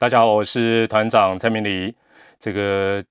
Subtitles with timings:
[0.00, 1.92] 大家好，我是团长蔡明礼。
[2.38, 3.02] 这个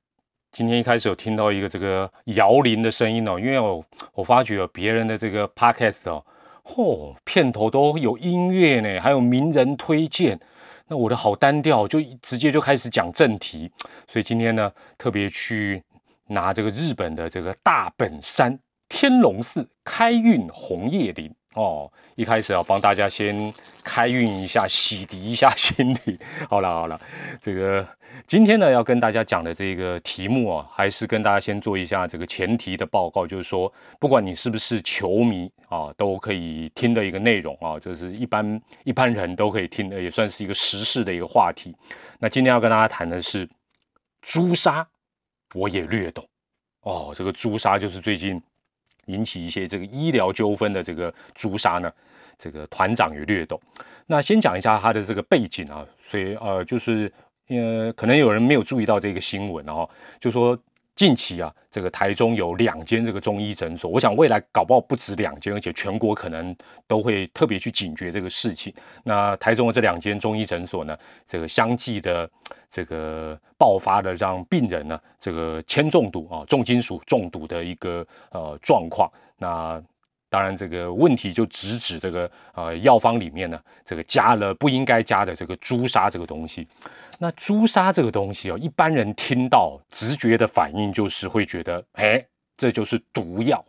[0.54, 6.23] 今天一开始有听到一个这个摇铃的声音哦，因为我我发觉别人的这个 podcast 哦，
[6.63, 10.39] 嚯，片头都有音乐呢，还有名人推荐。
[10.88, 13.70] 那我的好单调，就直接就开始讲正题。
[14.08, 15.84] 所以今天呢，特别去
[16.27, 21.30] 拿这个日本的这个大本山天龙寺开运红叶林。
[21.57, 23.35] 哦，一开始要帮大家先
[23.84, 26.16] 开运一下，洗涤一下心理。
[26.47, 27.02] 好了好了，
[27.41, 27.85] 这个
[28.27, 41.75] 今天呢要跟大家讲的这个题目啊，还是跟大家先做一下这个前提的报告，就是说，不管你是不是球迷啊，都可以听的一个内容啊，就是一般一般人都可以听的，也算是一个时事的一个话题。
[42.19, 43.49] 那今天要跟大家谈的是
[44.21, 44.88] 朱砂，
[45.55, 46.23] 我也略懂
[46.81, 47.16] 哦。
[47.17, 48.39] 这个朱砂就是最近。
[49.07, 51.91] 引起一些这个医疗纠纷的这个诛杀呢，
[52.38, 53.59] 这个团长也略懂。
[54.05, 57.11] 那先讲一下他的这个背景啊，所以呃，就是
[57.49, 59.86] 呃，可能有人没有注意到这个新闻啊，
[60.19, 60.58] 就说。
[60.98, 66.54] 近期啊，这个台中有两间这个中医诊所，我想未来搞不好不止两间，而且全国可能
[66.88, 68.73] 都会特别去警觉这个事情。
[69.04, 72.28] 那台中的这两间中医诊所呢，这个相继的
[72.67, 79.08] 这个爆发的让病人呢，这个铅中毒啊，重金属中毒的一个呃状况。
[79.38, 79.80] 那
[80.38, 86.67] 当然这个问题就直指这个呃药方里面呢，这个加了不应该加的这个朱砂这个东西。
[87.17, 92.23] 那朱砂这个东西哦，一般人听到直觉的反应就是会觉得，哎，
[92.55, 93.65] 这就是毒药。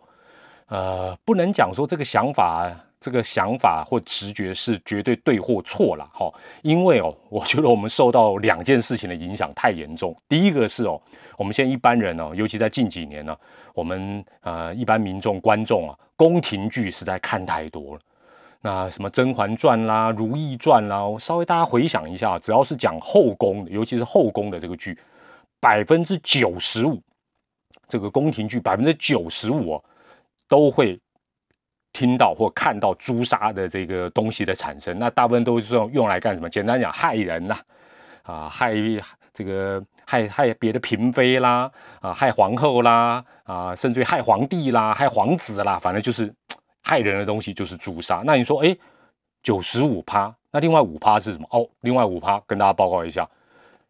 [0.66, 2.70] 呃，不能讲说这个想法，
[3.00, 6.32] 这个想法或直觉是绝对对或错了，哈。
[6.62, 10.16] 因为哦，我觉得我们受到两件事情的影响太严重。
[10.28, 11.00] 第一个是哦，
[11.36, 13.36] 我们现在一般人哦，尤其在近几年呢，
[13.74, 18.00] 我们呃一般民众观众啊，宫廷剧实在看太多了。
[18.60, 24.98] 那什么《甄嬛传》啦，《如懿传》啦，稍微大家回想一下，只要是讲后宫，尤其是后宫的这个剧，
[25.60, 27.00] 百分之九十五，
[27.86, 29.84] 这个宫廷剧百分之九十五哦，
[30.48, 30.98] 都会
[31.92, 34.98] 听到或看到朱砂的这个东西的产生。
[34.98, 36.48] 那大部分都是用用来干什么？
[36.48, 37.56] 简单讲，害人呐，
[38.22, 38.74] 啊，害
[39.32, 46.32] 这个害害别的嫔妃啦，啊，害皇后啦，啊，甚至于害皇帝啦，害皇子啦，反正就是。
[46.80, 48.22] 害人的东西就是朱砂。
[48.24, 48.74] 那你说，哎，
[49.42, 51.46] 九十五趴，那另外五趴是什么？
[51.50, 53.28] 哦，另外五趴跟大家报告一下，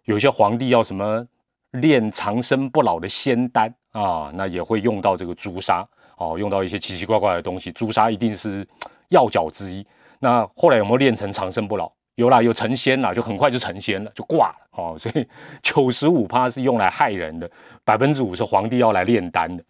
[0.02, 1.24] 有些皇帝要什么
[1.72, 5.86] 炼长生不老的仙丹啊，那也会用到这个朱砂
[6.18, 7.72] 哦，用到一些奇奇怪怪的东西。
[7.72, 8.66] 朱砂一定是
[9.08, 9.86] 药角之一。
[10.20, 11.90] 那后来有没有练成长生不老？
[12.16, 14.96] 有啦，有成仙了，就很快就成仙了，就挂了哦。
[14.98, 15.24] 所以
[15.62, 17.48] 九十五趴是用来害人的，
[17.84, 19.64] 百分之五是皇帝要来炼丹的。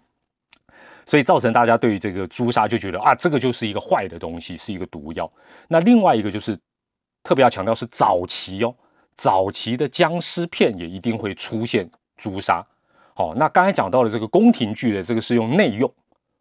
[1.05, 5.31] 所以造成大家对于这个朱砂就觉得啊，这个就是一个坏的东西，是一个毒药。
[5.69, 6.59] 那另外一个就是
[7.23, 8.75] 特别要强调是早期哦，
[9.15, 11.87] 早期的僵尸片也一定会出现
[12.17, 12.67] 朱砂。
[13.17, 15.93] 哦，那刚才讲到了这个宫廷剧的这个是用内用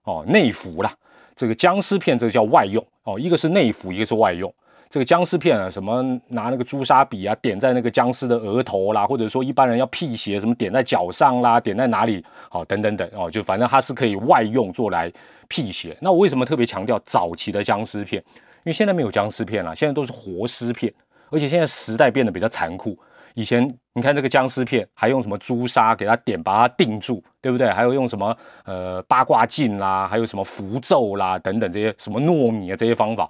[0.07, 0.91] 哦，内服啦。
[1.35, 4.51] 这个僵尸片这个叫外用哦，一个是内服，一个是外用。
[4.89, 15.11] 这个僵尸片啊，什么拿那个朱砂笔啊，点在那个僵尸的额头啦，或者说一般人要辟邪，什么点在脚上啦，点在哪里，好，等等等哦，就反正它是可以外用做来
[15.49, 15.95] 辟邪。
[15.99, 18.23] 那我为什么特别强调早期的僵尸片？
[18.63, 20.91] 因为现在没有僵尸片了，现在都是活尸片，
[21.29, 22.97] 而且现在时代变得比较残酷。
[23.37, 27.71] 以前你看这个僵尸片，还用什么朱砂给它点，把它定住，对不对？
[27.71, 33.29] 还有用什么呃八卦镜啦，还有什么符咒啦等等这些什么糯米啊这些方法。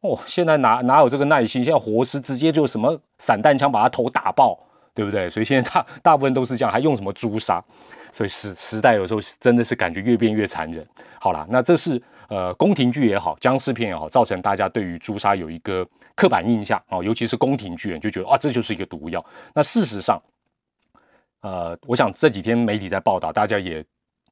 [0.00, 1.62] 哦，现在哪哪有这个耐心？
[1.62, 4.58] 现在活尸直接就什么散弹枪把他头打爆，
[4.94, 5.28] 对不对？
[5.28, 7.62] 所以现在大大部分都是这样，还用什么朱砂？
[8.10, 10.82] 所以时时代有时候真的是感觉越变越残忍。
[11.20, 19.24] 好了，那这是呃宫廷剧也好，僵尸片也好，造成大家对于朱砂有一个刻板印象哦，尤其是宫廷剧人就觉得啊，这就是一个毒药。
[19.54, 20.22] 那事实上，
[21.40, 23.84] 呃，我想这几天媒体在报道，大家也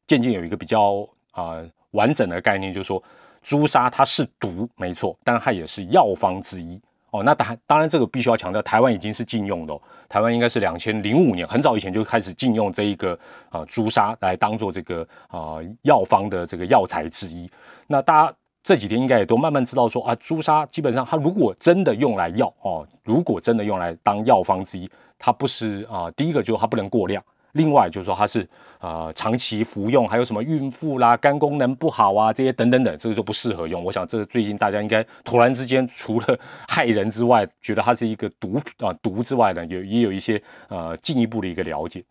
[0.07, 3.03] 渐渐有一个比较啊完整的概念，就是说。
[3.43, 6.79] 朱砂它是毒，没错，但它也是药方之一
[7.11, 7.23] 哦。
[7.23, 9.75] 那当当然，这个必须要强调，台湾已经是禁用的。
[10.11, 13.19] 台湾应该是两千零五年很早以前就开始禁用这一个
[13.49, 17.51] 啊朱砂来当做这个啊药方的这个药材之一。
[17.87, 27.23] 那大家这几天应该也都慢慢知道说啊，朱砂基本上它如果真的用来药哦，如果真的用来当药方之一，它不是啊，第一个就是它不能过量。
[27.55, 28.49] 另外就是说它是
[28.79, 33.83] 啊长期服用，还有什么孕妇啦、肝功能不好啊这些等等等，这个就不适合用。
[33.83, 42.05] 我想这最近大家应该突然之间除了害人之外，觉得它是一个毒啊毒之外呢，有也有一些呃进一步的一个了解。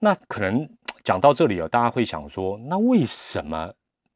[0.00, 0.68] 那可能
[1.04, 3.72] 讲到这里啊，大家会想说，那为什么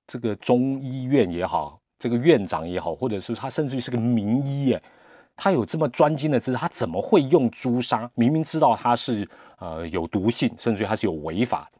[0.08, 4.82] 这个中医院也好，这个院长也好，或者是他甚至于是个名医哎，
[5.36, 8.10] 他有这么专精的知识，他怎么会用朱砂？
[8.14, 9.28] 明明知道它是
[9.58, 11.78] 呃有毒性，甚至于它是有违法的。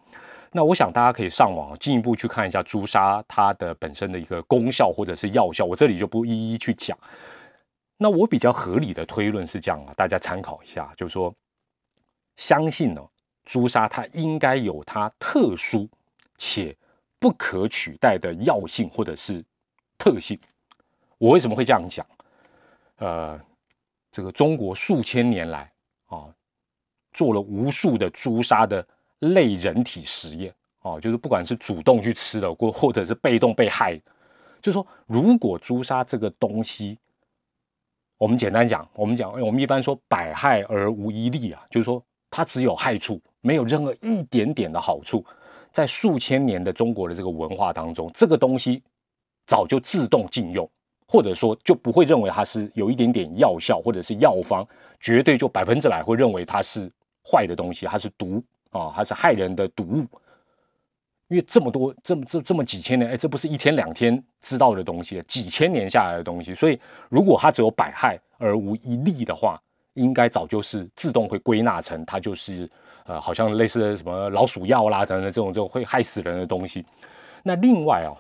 [0.53, 6.97] 那我想大家可以上网进一步去看一下朱砂它的本身的一个功效或者是药效，我这里就不一一去讲。
[7.97, 11.35] 那我比较合理的推论是这样啊，大家参考一下，就是说，
[12.37, 13.03] 相信呢，
[13.45, 15.89] 朱砂它应该有它特殊
[16.37, 16.77] 且
[17.19, 19.45] 不可取代的药性或者是
[19.97, 20.39] 特性。
[21.19, 22.07] 我为什么会这样讲？
[22.97, 23.41] 呃。
[24.11, 25.71] 这个中国数千年来
[26.07, 26.27] 啊，
[27.13, 28.85] 做了无数的朱砂的
[29.19, 33.97] 类人体实验啊，就是不管是主动去吃的，或或者是被动被害，
[34.63, 36.99] 就是说如果朱砂这个东西，
[38.17, 45.25] 我们简单讲，我们讲，我们一般说百害而无一利啊，就是说它只有害处，没有任何一点点的好处。
[45.73, 48.83] 在数千年的中国的这个文化当中，这个东西
[49.47, 50.69] 早就自动禁用。
[51.11, 54.63] 或者说就不会认为它是有一点点药效，或者是药方，
[55.01, 56.87] 绝对就百分之百会认为它是
[57.25, 60.07] 坏的东西，它是毒啊，它是害人的毒物。
[61.29, 66.53] 因为这么多这么这这么几千年，哎，这不是一天两天知道的东西，几千年下来的东西。
[66.55, 66.79] 所以
[67.09, 69.59] 如果它只有百害而无一利的话，
[69.95, 72.71] 应该早就是自动会归纳成它就是
[73.09, 76.87] 呃，好像类似的什么老鼠药啦等等这种就会害死人的东西。
[77.43, 78.15] 那另外啊。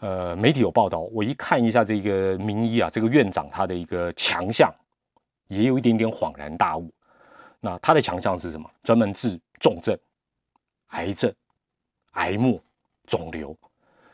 [0.00, 4.70] 呃，媒体有报道，我一看一下这个名医啊，这个院长他的一个强项，
[5.48, 6.92] 也有一点点恍然大悟。
[7.58, 8.70] 那他的强项是什么？
[8.82, 9.96] 专门治重症、
[10.88, 11.32] 癌症、
[12.14, 12.60] 癌末、
[13.06, 13.56] 肿瘤。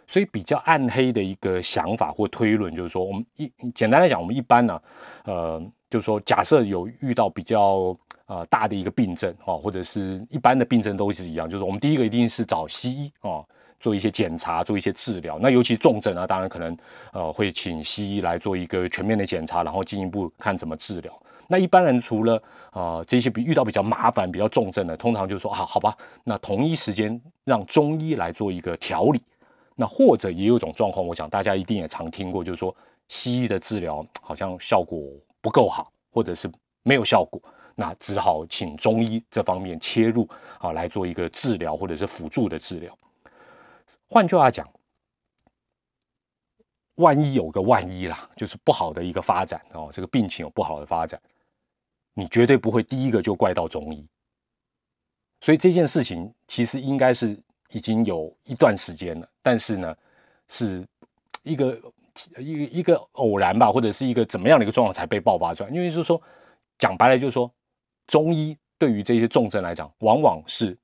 [0.06, 4.80] 所以比较暗黑的一个想法或推论，就是说，我们一简单来讲，我们一般呢，
[5.24, 5.60] 呃，
[5.90, 7.94] 就是说，假设有遇到比较
[8.26, 13.44] 呃大的一个病症啊，或者是一般的病症都是一样，就是我们第一个一定是找西医啊。
[13.82, 15.38] 做一些检查，做一些治疗。
[15.40, 16.76] 那尤其重症啊，当然可能
[17.14, 21.10] 呃会请西医来做一个全面的检查，然后进一步看怎么治疗。
[21.48, 22.42] 那一般人除了
[22.72, 29.22] 啊这些比遇到比较麻烦、比较重症的，通常就说啊好吧，那同一时间让中医来做一个调理。
[29.76, 32.76] 那或者也有一种状况，我想大家一定也常听过，就是说
[33.08, 35.02] 西医的治疗好像效果
[35.40, 36.50] 不够好，或者是
[36.82, 37.40] 没有效果，
[37.74, 40.28] 那只好请中医这方面切入
[40.58, 42.96] 啊来做一个治疗或者是辅助的治疗。
[44.08, 44.68] 换句话讲，
[46.96, 51.20] 万一有个万一啦，就是不好的一个发展哦，这个病情有不好的发展，
[52.14, 54.06] 你绝对不会第一个就怪到中医。
[55.40, 57.40] 所以这件事情其实应该是
[57.70, 59.96] 已经有一段时间了，但是呢，
[60.48, 60.86] 是
[61.42, 61.80] 一个
[62.38, 65.70] 一一个偶然吧，或者是一个怎么样的一个状况才被爆发出来？
[65.70, 66.20] 因为就是说，
[66.78, 67.52] 讲白了就是说，
[68.06, 70.76] 中医对于这些重症来讲，往往是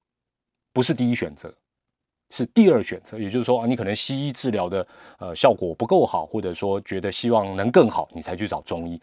[0.73, 1.53] 不是第一选择？
[2.31, 4.85] 是第二选择，也就是说啊，你可能西医治疗的
[5.21, 9.01] 呃效果不够好，或者说觉得希望能更好，你才去找中医。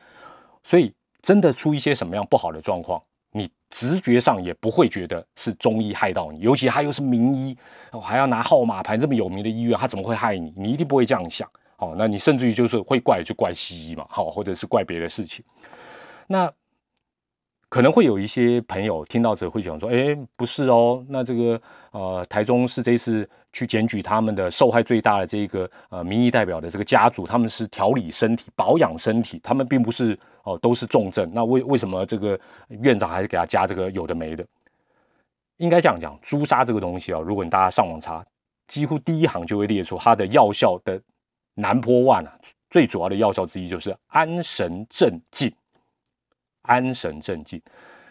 [0.61, 3.01] 所以真的出一些什么样不好的状况，
[3.31, 7.57] 你直觉上也不会觉得是中医害到你，尤其他又是名医，
[8.01, 10.53] 还要拿号码牌，这么有名的医院，他怎么会害你？
[10.57, 11.49] 你一定不会这样想。
[11.83, 15.43] 哦，那你甚至于就是会怪就怪西医嘛，好，或者是怪别的事情。
[16.27, 16.51] 那。
[17.69, 21.59] 可能会有一些朋友听到这会讲说：“哎，不是哦，那这个
[21.89, 31.27] 呃，台中市这次去检举他们的受害最大的这个呃民意代表的这个家族，他们是调理身体、保养身体，他们并不是哦都是重症。
[31.33, 34.45] 那为为什么这个院长还是给他加这个有的没的？
[35.57, 38.23] 应该这样讲，朱砂这个东西啊，如果你大家上网查，
[38.67, 41.01] 几乎第一行就会列出它的药效的
[41.55, 45.53] 南坡万啊，最主要的药效之一就是安神镇静。”
[46.63, 47.61] 安神镇静，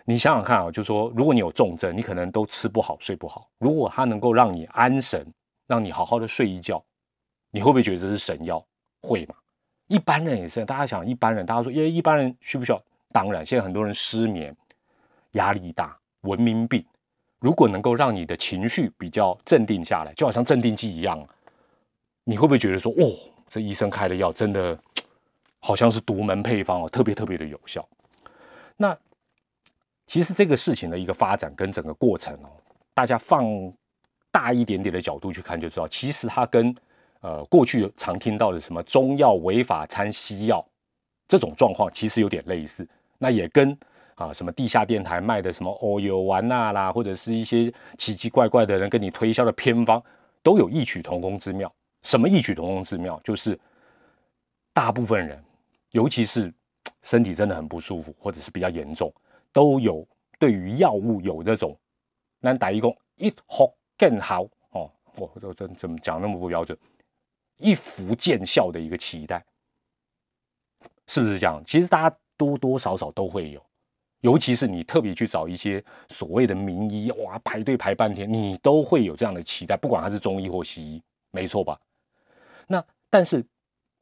[0.05, 3.49] 你想想看啊，就说如果你有重症，你可能都吃不好、睡不好。
[3.59, 5.27] 如果它能够让你安神，
[5.67, 6.85] 让你好好的睡一觉，
[7.51, 8.63] 你会不会觉得这是神药？
[9.01, 9.35] 会吗？
[9.87, 10.67] 一般人也是。
[10.67, 12.83] 大家想，一般人，大家说，因为一般人需不需要？
[13.11, 14.55] 当然，现在很多人失眠、
[15.31, 16.85] 压力大、文明病，
[17.41, 21.27] 如果能够让你的情绪比较镇定下来，就好像镇定剂一样，
[22.25, 24.79] 你会不会觉得说，哦，这医生开的药真的
[25.61, 27.87] 好像是独门配方哦，特别特别的有效？
[28.79, 28.97] 那
[30.07, 32.49] 其实这个事情的一个发展跟整个过程哦，
[32.95, 33.45] 大家放
[34.31, 36.75] 大一点点的角度去看就知道，其实它跟
[37.21, 40.65] 呃过去常听到的什么中药违法掺西药
[41.29, 42.89] 这种状况其实有点类似。
[43.19, 43.79] 那也跟
[44.15, 50.03] 啊什么地下电台卖的什么哦有丸呐啦，或者是一些奇奇怪怪的人跟你推销的偏方，
[50.43, 51.71] 都有异曲同工之妙。
[52.03, 53.21] 什么异曲同工之妙？
[53.25, 53.59] 就是
[54.73, 55.43] 大部分人，
[55.91, 56.53] 尤其是。
[57.03, 59.13] 身体真的很不舒服，或者是比较严重，
[59.53, 60.07] 都有
[60.39, 61.77] 对于药物有那种，
[62.39, 66.79] 那打一工一服更好哦，我这怎怎么讲那么不标准，
[67.59, 69.45] 一服见效的一个期待，
[71.09, 71.61] 是不是这样？
[71.67, 73.61] 其实大家多多少少都会有。
[74.21, 81.81] 尤其是你特别去找一些所谓的名医，哇，排队排半天，你都会有这样的期待，不管他是中医或西医，没错吧？
[82.67, 83.45] 那但是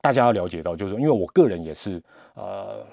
[0.00, 2.02] 大家要了解到，就是因为我个人也是
[2.35, 2.87] 呃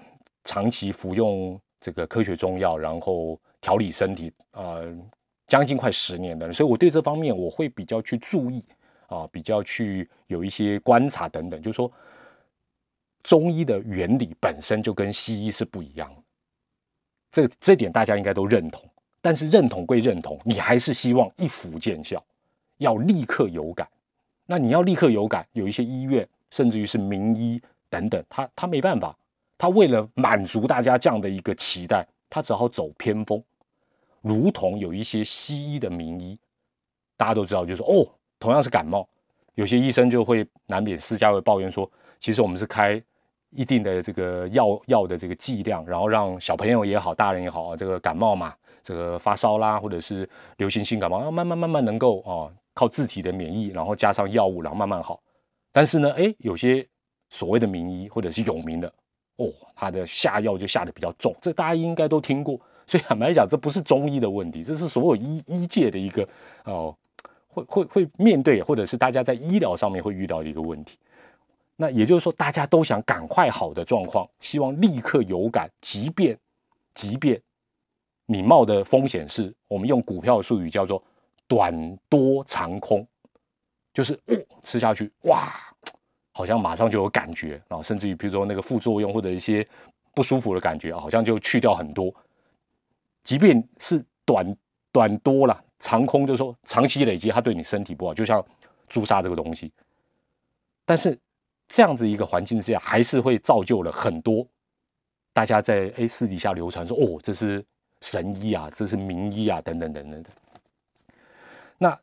[0.44, 4.94] 长期服用这个科学中药，然后调理身体，呃，
[5.48, 8.64] 将近快十年的，所以我对这方面我会比较去注意
[9.08, 11.92] 啊，比较去有一些观察等等，就是说
[13.24, 16.22] 中医的原理本身就跟西医是不一样的。
[17.32, 18.90] 这这点大家应该都认同，
[19.22, 22.24] 但是认同归认同，你还是希望一服见效，
[22.78, 23.88] 要立刻有感。
[24.48, 29.16] 那你要立刻有感，有一些医院甚至于是名医等等，他他没办法，
[29.60, 33.44] 他为了满足大家这样的一个期待，他只好走偏锋。
[34.22, 36.40] 如同有一些西医的名医，
[37.16, 38.08] 大家都知道，就是哦，
[38.40, 39.08] 同样是感冒，
[39.54, 41.88] 有些医生就会难免私下会抱怨说，
[42.20, 43.00] 其实我们是开。
[43.52, 55.20] 一定的这个药药的这个剂量，然后让小朋友也好，大人也好，这个感冒嘛，这个发烧啦，或者是流行性感冒，慢慢慢慢能够啊，靠自体的免疫，然后加上药物，然后慢慢好。
[55.72, 56.88] 但是呢，哎，有些
[57.32, 58.88] 所谓的名医或者是有名的
[59.38, 62.60] 哦，他的下药就下的比较重，这大家应该都听过。
[62.86, 66.28] 所以坦白讲，这不是中医的问题，这是所有医医界的一个
[66.66, 66.96] 哦，
[67.48, 71.00] 会会会面对，或者是大家在医疗上面会遇到的一个问题。
[71.76, 76.38] 那也就是说，大家都想赶快好的状况，希望立刻有感，即便
[76.94, 77.42] 即便
[78.26, 81.04] 你冒的风险是我们用股票术语叫做
[81.48, 83.08] 短多长空，
[83.94, 85.52] 就是哦吃下去哇，
[86.34, 89.68] 好像马上就有感觉啊，甚至于比如说那个副作用或者一些
[90.14, 92.14] 不舒服的感觉，好像就去掉很多。
[93.24, 94.58] 即便是短
[94.92, 98.46] 短多了，长空就是说长期累积，它对你身体不好，就像
[98.88, 99.72] 朱砂这个东西，
[100.86, 101.18] 但是。
[101.70, 104.48] 这样子一个环境之下，还是会造就了很多
[105.34, 107.62] 大家在哎私底下流传说哦，这是
[108.00, 110.30] 神医啊，这是名医啊，等等等等的。
[111.78, 112.00] 那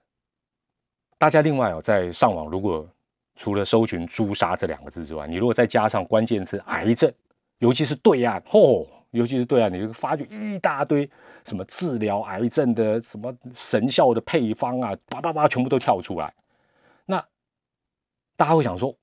[1.19, 2.89] 大家另外哦，在上网如果
[3.37, 7.13] 除了搜寻“朱砂”这两个字之外，你如果再加上关键词“癌症”，
[7.59, 11.09] 尤其是对岸哦，尤其是对岸，你就发觉一大堆
[11.45, 16.33] 什么治疗癌症的什么神效的配方啊，叭叭叭，全部都跳出来。
[17.07, 17.25] 那
[18.37, 18.95] 大家会想说。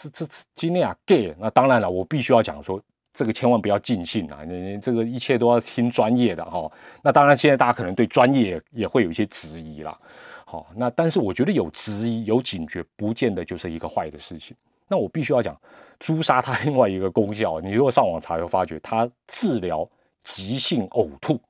[0.00, 2.80] 这这这今天啊，gay，那当然了，我必须要讲说，
[3.12, 6.70] 这个千万不要尽信啊，你这个一切都要听专业的哈。
[7.02, 9.98] 那当然，现在大家可能对专业也会有一些质疑啦。
[10.44, 14.56] 好，那但是我觉得有质疑、有警觉，不见得就是一个坏的事情。
[14.86, 15.60] 那我必须要讲，
[15.98, 19.88] 朱砂它另外一个功效，你如果上网查，会发觉它治疗
[20.22, 21.40] 急性呕吐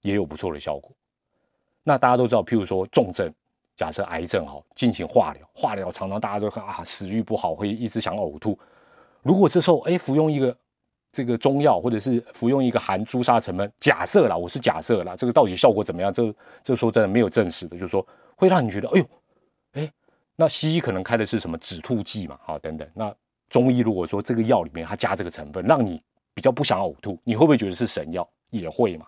[0.00, 0.90] 也有不错的效果。
[1.84, 3.32] 那大家都知道，譬如说重症。
[3.76, 8.58] 假设癌症哈进行化疗，化疗常常大家都看啊，食欲不好，会一直想呕吐。
[9.22, 10.56] 如果这时候哎服用一个
[11.18, 16.12] 这个中药，或者是服用一个含朱砂成分，假设啦，我是假设啦，这个到底效果怎么样？
[16.12, 16.32] 这
[16.62, 18.06] 这说真的没有证实的，就是说
[18.36, 19.06] 会让你觉得哎呦
[19.72, 19.92] 哎，
[20.36, 22.88] 那西医可能开的是什么止吐剂嘛，好等等。
[22.94, 23.12] 那
[23.48, 26.00] 中医如果说这个药里面它加这个成分，让你
[26.34, 28.28] 比较不想呕吐，你会不会觉得是神药？
[28.50, 29.04] 也会嘛。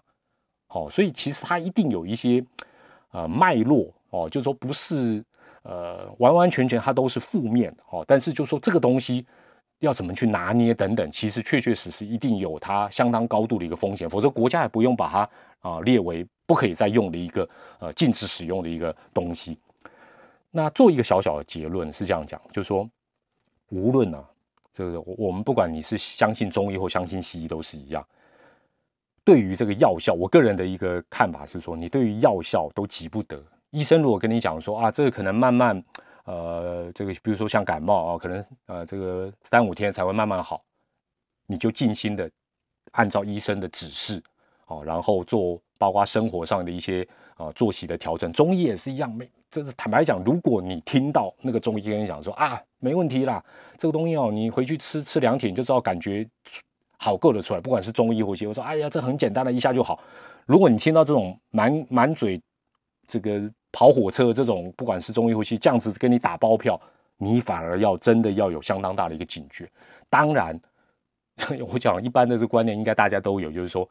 [0.66, 2.44] 好，所以其实它一定有一些
[3.12, 3.88] 呃脉络。
[4.10, 5.24] 哦，就说不是，
[5.62, 8.04] 呃，完完全全它都是负面的哦。
[8.04, 9.24] 但是就说这个东西
[9.80, 19.58] 要怎么去拿捏等等，其实确确实实一定有它相当高度的一个风险，否则国家也不用把它啊列为不可以再用的一个呃禁止使用的一个东西。
[20.50, 22.88] 那做一个小小的结论是这样讲，就是说，
[23.68, 24.24] 无论呢，
[24.72, 28.04] 这个我们不管你是相信中医或相信西医都是一样。
[29.22, 33.40] 对于这个药效，我个人的一个看法是说，你对于药效都急不得。
[33.70, 35.80] 医生如果跟你讲说啊，这个可能慢慢，
[36.30, 40.62] 呃，这个比如说像感冒啊，可能呃这个三五天才会慢慢好，
[41.48, 42.30] 你就尽心的
[42.92, 44.22] 按照医生的指示，
[44.66, 47.04] 哦，然后做包括生活上的一些
[47.36, 48.32] 啊作息的调整。
[48.32, 53.44] 中医也是一样，没，真的坦白讲，如果你听到那个中医跟你讲说啊，没问题啦，
[53.76, 56.24] 这个东西哦，你回去吃吃两天就知道感觉
[56.96, 59.98] 好够了出来，不管是中医或西，我说哎呀，这很简单的，一下就好。
[60.46, 62.40] 如果你听到这种满满嘴
[63.08, 63.50] 这个。
[63.72, 66.80] 跑火车这种，不管是中医或西这样子跟你打包票，
[67.16, 69.70] 你反而要真的要有相当大的一个警觉。
[70.08, 70.60] 当然，
[71.72, 73.88] 我讲一般的这个观念，应该大家都有，就是说，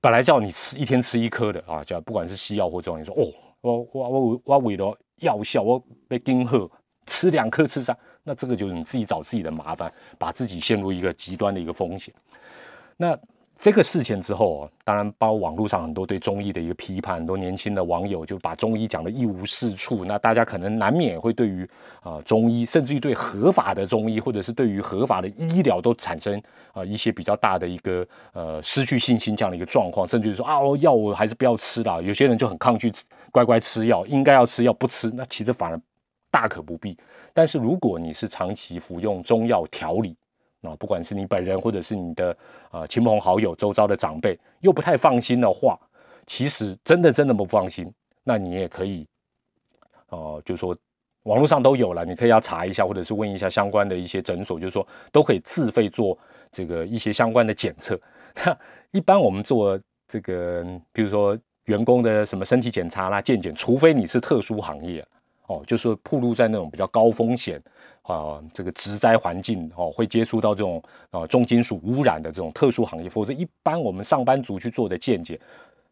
[0.00, 6.70] 本来叫你吃一天吃一颗的啊，叫不管是西药或中药，说哦，我我我我为了药效，我被惊吓，
[7.06, 12.14] 吃两颗吃三，那这个就是你自己找自己的麻烦，把自己陷入一个极端的一个风险。
[12.96, 13.18] 那
[13.60, 20.04] 这个事情之后，当然包括网络上很多对中医的一个批判，很多年轻的网友就把中医讲的一无是处。
[20.04, 21.68] 那大家可能难免会对于
[22.00, 26.40] 啊中医，甚至于对合法的中医，或者是对于合法的医疗都产生
[26.72, 32.00] 啊一些比较大的一个呃失去信心这样的一个状况，甚至于说啊药我还是不要吃了。
[32.00, 32.92] 有些人就很抗拒
[33.32, 35.80] 乖乖吃药，应该要吃药不吃，那其实反而
[36.30, 36.96] 大可不必。
[37.34, 40.14] 但是如果你是长期服用中药调理，
[40.62, 42.36] 啊，不管是你本人或者是你的
[42.70, 45.78] 啊亲朋好友、周遭的长辈，又不太放心的话，
[46.26, 47.92] 其实真的真的不放心，
[48.24, 49.06] 那你也可以，
[50.08, 50.76] 哦，就说
[51.24, 56.18] 网络上都有了，你可以要查一下，或者是问一下相关的一些诊所，就是说都可以自费做
[56.50, 57.98] 这个一些相关的检测。
[58.44, 58.58] 那
[58.90, 65.06] 一般我们做这个，比如说员工的什么身体检查啦、健检，除非你是特殊行业。
[65.48, 67.60] 哦，就是暴露在那种比较高风险
[68.02, 75.38] 啊，这个植灾环境哦，会接触到这种啊重金属污染的这种特殊行业，否则一般我们上班族去做的健检，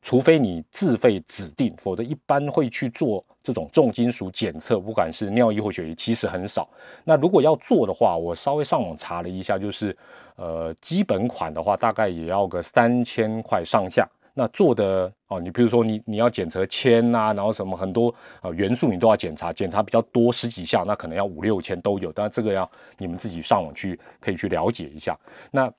[0.03, 6.69] 除非你自费指定，否则一般会去做这种重金属检测，不管是尿液或血液，其实很少。
[7.05, 9.97] 那如果要做的话，我稍微上网查了一下，就是
[10.37, 14.07] 呃基本款的话，大概也要个三千块上下。
[14.39, 25.19] 那做的哦，你比如说你你要检测铅呐，然后什么很多啊元素你都要检查，检查比较多十几项，那可能要五六千都有，但这个要你们自己上网去可以去了解一下。
[25.51, 25.73] 那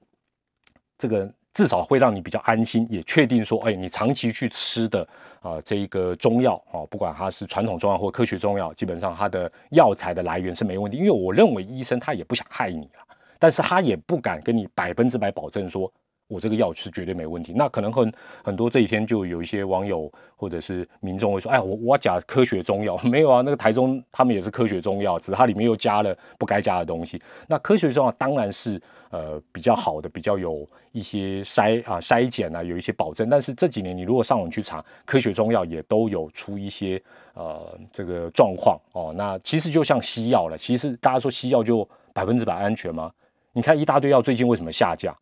[0.98, 5.08] 这个至少会让你比较安心，也确定说，哎，你长期去吃的
[5.40, 10.98] 啊这一个中药啊，不管它是传统中药或科学中药，基本上它的药材的来源是没问题。
[10.98, 13.06] 因为我认为医生他也不想害你啊，
[13.38, 15.94] 但是他也不敢跟你百分之百保证说。
[16.28, 17.54] 我这个药是绝对没问题。
[17.56, 23.42] 那可能很很多这几天就有一些网友或者是民众会说：“哎，我我假科学中药 没有啊？
[23.42, 27.22] 那个台中他们也是科学中药，只是它里面又加了不该加的东西。
[27.48, 33.30] 那科学中药当然是呃比较好的，比较有一些筛啊筛检啊，有一些保证。
[33.30, 37.02] 但是这几年你如果上网去查，科学中药也都有出一些
[37.34, 39.14] 呃这个状况哦。
[39.16, 43.12] 那其实就像西药了，其实大家说西药就百分之百安全吗？
[43.54, 45.16] 你看一大堆药最近为什么下架？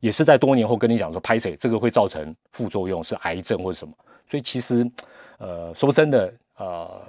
[0.00, 3.94] 也是在多年后跟你讲说，拍谁这个会造成副作用，是癌症或者什么，
[4.26, 4.90] 所以其实，
[5.38, 7.02] 呃，说真的，呃，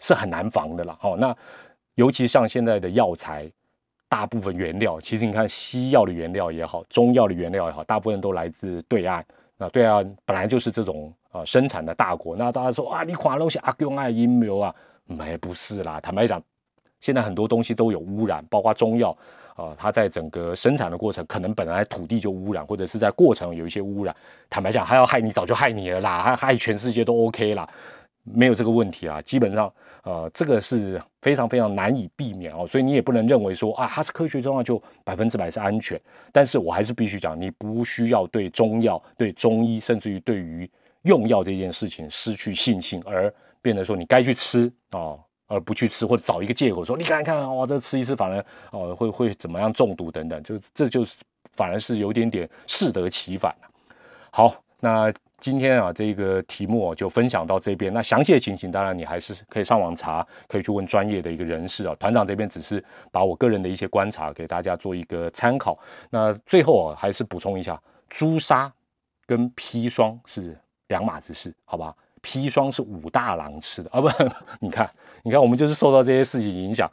[0.00, 0.96] 是很难防的啦。
[1.00, 1.34] 好，那
[1.94, 3.50] 尤其像现在的药材，
[4.08, 9.24] 大部分原料，其实你看西药的原料也好，中药的原料也好，大部分都来自对岸。
[9.56, 12.34] 那对岸本来就是这种呃生产的大国。
[12.34, 14.74] 那大家说啊，你垮东西阿公爱阴谋啊？
[15.06, 16.42] 没不是啦，坦白讲，
[16.98, 19.16] 现在很多东西都有污染，包括中药。
[19.54, 24.14] 啊，它在整个生产的过程，可能本来土地就污染，或者是在过程有一些污染。
[24.50, 27.68] 坦白讲，它要害你，早就害你了啦，它害全世界都 OK 啦，
[28.24, 29.22] 没有这个问题啦。
[29.22, 36.00] 基本上，呃，这个是非常非常难以避免哦，所以你也不能认为说啊，它是科学中药就百分之百是安全。
[36.32, 40.68] 但是我还是必须讲，你不需要对中药、对中医，甚至于对于
[41.02, 45.16] 用药这件事情失去信心，而变得说你该去吃啊。
[45.46, 51.14] 而不去吃，或者找一个借口说你看看，哇，这吃一次反而哦会会怎么样中毒等等，就这就是
[51.52, 53.54] 反而是有点点适得其反
[54.30, 57.92] 好，那今天啊这个题目就分享到这边。
[57.92, 61.94] 那详细的情形当然你还是可以上网查，可以去问专业的一个人士啊。
[61.96, 65.78] 团长这边只是把我个人的一些观察给大家做一个参考。
[66.08, 67.78] 那最后啊还是补充一下，
[68.08, 68.72] 朱砂
[69.26, 71.94] 跟砒霜是两码子事，好吧？
[72.24, 74.08] 砒霜是武大郎吃的啊，不，
[74.58, 74.90] 你看，
[75.22, 76.90] 你看，我们就是受到这些事情影响，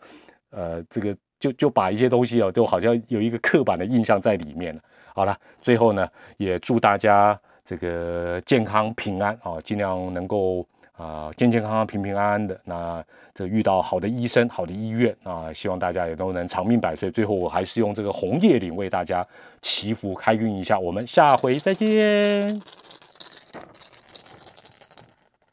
[0.51, 4.81] 呃，这个就就把一些东西哦，都好像有一个刻板的印象在里面了。
[5.15, 12.59] 好了，最后呢，也祝大家这个健康平安啊，尽量能够啊健健康康、平平安安的。
[12.63, 17.09] 那这遇到好的医生、好的医院啊，希望大家也都能长命百岁。
[17.11, 19.25] 最后，我还是用这个红叶岭为大家
[19.61, 20.79] 祈福开运一下。
[20.79, 22.80] 我们下回再见。